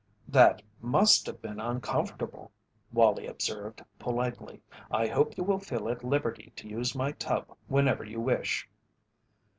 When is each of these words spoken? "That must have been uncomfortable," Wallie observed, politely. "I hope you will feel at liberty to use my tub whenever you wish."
"That 0.27 0.63
must 0.81 1.27
have 1.27 1.43
been 1.43 1.59
uncomfortable," 1.59 2.51
Wallie 2.91 3.27
observed, 3.27 3.83
politely. 3.99 4.59
"I 4.89 5.05
hope 5.05 5.37
you 5.37 5.43
will 5.43 5.59
feel 5.59 5.87
at 5.89 6.03
liberty 6.03 6.51
to 6.55 6.67
use 6.67 6.95
my 6.95 7.11
tub 7.11 7.55
whenever 7.67 8.03
you 8.03 8.19
wish." 8.19 8.67